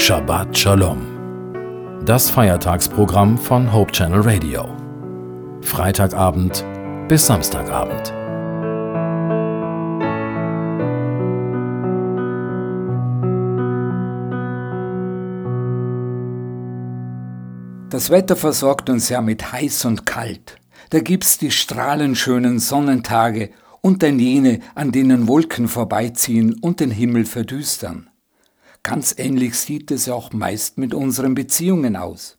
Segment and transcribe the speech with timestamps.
[0.00, 1.00] Shabbat Shalom.
[2.06, 4.64] Das Feiertagsprogramm von Hope Channel Radio.
[5.60, 6.64] Freitagabend
[7.08, 8.14] bis Samstagabend.
[17.90, 20.58] Das Wetter versorgt uns ja mit heiß und kalt.
[20.90, 27.24] Da gibt's die strahlenschönen Sonnentage und dann jene, an denen Wolken vorbeiziehen und den Himmel
[27.24, 28.08] verdüstern.
[28.82, 32.38] Ganz ähnlich sieht es auch meist mit unseren Beziehungen aus.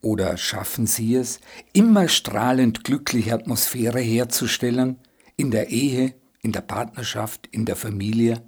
[0.00, 1.40] Oder schaffen Sie es,
[1.72, 4.98] immer strahlend glückliche Atmosphäre herzustellen,
[5.36, 8.42] in der Ehe, in der Partnerschaft, in der Familie?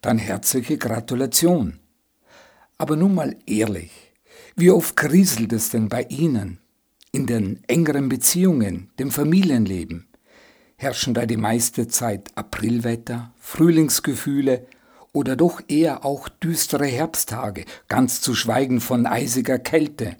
[0.00, 1.78] Dann herzliche Gratulation.
[2.76, 3.92] Aber nun mal ehrlich,
[4.56, 6.58] wie oft kriselt es denn bei Ihnen,
[7.12, 10.08] in den engeren Beziehungen, dem Familienleben?
[10.76, 14.66] Herrschen da die meiste Zeit Aprilwetter, Frühlingsgefühle
[15.14, 20.16] oder doch eher auch düstere Herbsttage, ganz zu schweigen von eisiger Kälte,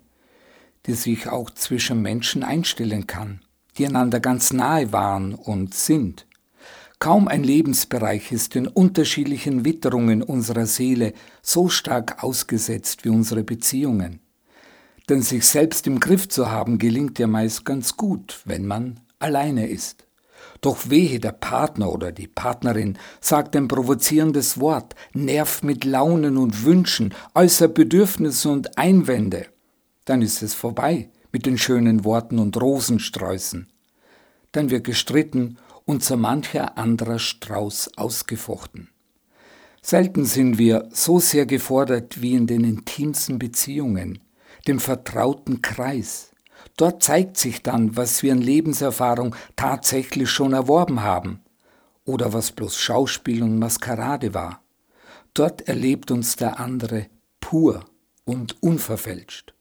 [0.87, 3.41] die sich auch zwischen Menschen einstellen kann,
[3.77, 6.27] die einander ganz nahe waren und sind.
[7.01, 14.21] Kaum ein Lebensbereich ist den unterschiedlichen Witterungen unserer Seele so stark ausgesetzt wie unsere Beziehungen.
[15.09, 19.69] Denn sich selbst im Griff zu haben gelingt ja meist ganz gut, wenn man alleine
[19.69, 20.04] ist.
[20.65, 26.65] Doch wehe, der Partner oder die Partnerin sagt ein provozierendes Wort, nervt mit Launen und
[26.65, 29.45] Wünschen, äußert Bedürfnisse und Einwände.
[30.07, 33.69] Dann ist es vorbei mit den schönen Worten und Rosensträußen.
[34.53, 38.89] Dann wird gestritten und so mancher anderer Strauß ausgefochten.
[39.83, 44.21] Selten sind wir so sehr gefordert wie in den intimsten Beziehungen,
[44.67, 46.31] dem vertrauten Kreis,
[46.77, 51.41] Dort zeigt sich dann, was wir an Lebenserfahrung tatsächlich schon erworben haben
[52.05, 54.63] oder was bloß Schauspiel und Maskerade war.
[55.35, 57.07] Dort erlebt uns der andere
[57.41, 57.85] pur
[58.25, 59.55] und unverfälscht.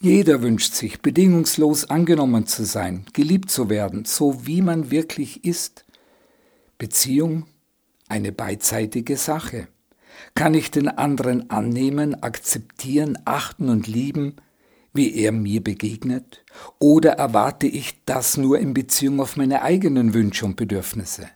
[0.00, 5.84] Jeder wünscht sich, bedingungslos angenommen zu sein, geliebt zu werden, so wie man wirklich ist.
[6.76, 7.46] Beziehung
[8.08, 9.68] eine beidseitige Sache.
[10.34, 14.36] Kann ich den anderen annehmen, akzeptieren, achten und lieben,
[14.92, 16.44] wie er mir begegnet?
[16.78, 21.28] Oder erwarte ich das nur in Beziehung auf meine eigenen Wünsche und Bedürfnisse?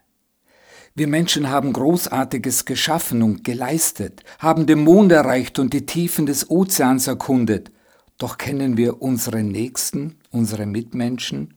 [0.94, 6.50] Wir Menschen haben Großartiges geschaffen und geleistet, haben den Mond erreicht und die Tiefen des
[6.50, 7.70] Ozeans erkundet,
[8.18, 11.52] doch kennen wir unsere Nächsten, unsere Mitmenschen,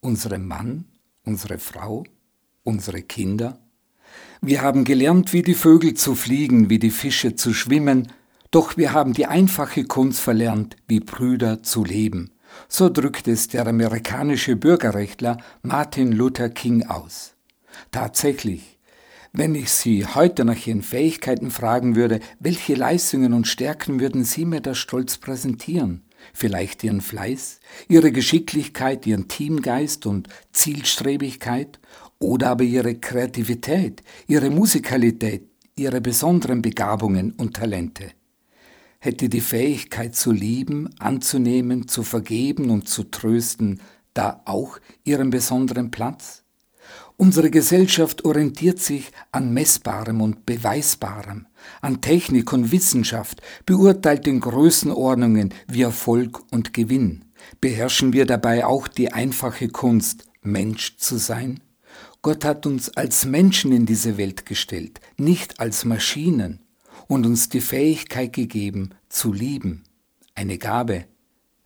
[0.00, 0.84] unseren Mann,
[1.24, 2.04] unsere Frau,
[2.64, 3.58] unsere Kinder?
[4.42, 8.12] Wir haben gelernt, wie die Vögel zu fliegen, wie die Fische zu schwimmen,
[8.52, 12.30] doch wir haben die einfache Kunst verlernt, wie Brüder zu leben.
[12.68, 17.34] So drückt es der amerikanische Bürgerrechtler Martin Luther King aus.
[17.90, 18.78] Tatsächlich,
[19.32, 24.44] wenn ich Sie heute nach Ihren Fähigkeiten fragen würde, welche Leistungen und Stärken würden Sie
[24.44, 26.02] mir da stolz präsentieren?
[26.34, 27.58] Vielleicht Ihren Fleiß,
[27.88, 31.80] Ihre Geschicklichkeit, Ihren Teamgeist und Zielstrebigkeit
[32.18, 38.12] oder aber Ihre Kreativität, Ihre Musikalität, Ihre besonderen Begabungen und Talente
[39.02, 43.80] hätte die Fähigkeit zu lieben, anzunehmen, zu vergeben und zu trösten
[44.14, 46.44] da auch ihren besonderen Platz?
[47.16, 51.46] Unsere Gesellschaft orientiert sich an Messbarem und Beweisbarem,
[51.80, 57.24] an Technik und Wissenschaft, beurteilt in Größenordnungen wie Erfolg und Gewinn.
[57.60, 61.58] Beherrschen wir dabei auch die einfache Kunst, Mensch zu sein?
[62.22, 66.61] Gott hat uns als Menschen in diese Welt gestellt, nicht als Maschinen
[67.08, 69.84] und uns die Fähigkeit gegeben, zu lieben,
[70.34, 71.06] eine Gabe,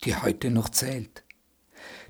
[0.05, 1.25] die heute noch zählt.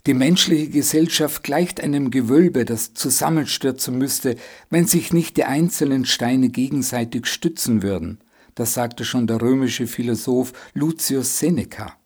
[0.06, 4.36] Die menschliche Gesellschaft gleicht einem Gewölbe, das zusammenstürzen müsste,
[4.70, 8.20] wenn sich nicht die einzelnen Steine gegenseitig stützen würden.
[8.54, 11.97] Das sagte schon der römische Philosoph Lucius Seneca.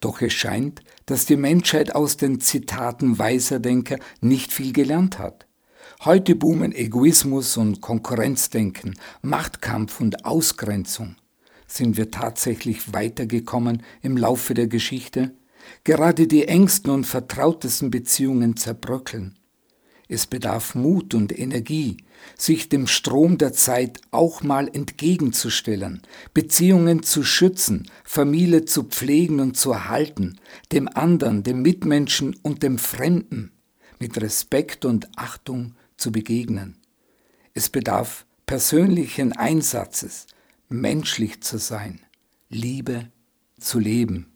[0.00, 5.46] Doch es scheint, dass die Menschheit aus den Zitaten weiser Denker nicht viel gelernt hat.
[6.06, 11.16] Heute boomen Egoismus und Konkurrenzdenken, Machtkampf und Ausgrenzung.
[11.66, 15.34] Sind wir tatsächlich weitergekommen im Laufe der Geschichte?
[15.84, 19.38] Gerade die engsten und vertrautesten Beziehungen zerbröckeln.
[20.08, 21.98] Es bedarf Mut und Energie,
[22.34, 26.00] sich dem Strom der Zeit auch mal entgegenzustellen,
[26.32, 30.38] Beziehungen zu schützen, Familie zu pflegen und zu erhalten,
[30.72, 33.52] dem anderen, dem Mitmenschen und dem Fremden
[33.98, 36.78] mit Respekt und Achtung zu begegnen.
[37.54, 40.26] Es bedarf persönlichen Einsatzes,
[40.68, 42.00] menschlich zu sein,
[42.48, 43.10] Liebe
[43.58, 44.26] zu leben.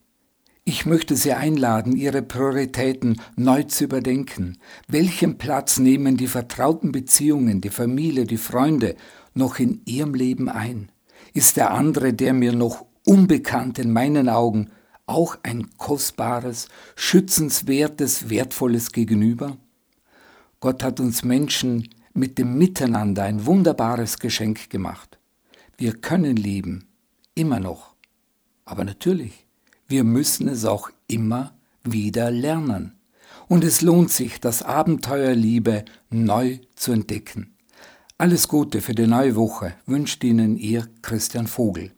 [0.65, 4.59] Ich möchte Sie einladen, Ihre Prioritäten neu zu überdenken.
[4.89, 8.97] Welchen Platz nehmen die vertrauten Beziehungen, die Familie, die Freunde
[9.35, 10.91] noch in Ihrem Leben ein?
[11.35, 14.71] ist der andere, der mir noch unbekannt in meinen Augen,
[15.05, 19.59] auch ein kostbares, schützenswertes, wertvolles Gegenüber?
[20.65, 25.19] Gott hat uns Menschen mit dem Miteinander ein wunderbares Geschenk gemacht.
[25.77, 26.89] Wir können lieben,
[27.35, 27.95] immer noch.
[28.65, 29.47] Aber natürlich,
[29.89, 31.53] wir müssen es auch immer
[31.83, 32.95] wieder lernen.
[33.47, 37.55] Und es lohnt sich, das Abenteuer Liebe neu zu entdecken.
[38.17, 41.93] Alles Gute für die neue Woche wünscht Ihnen Ihr Christian Vogel.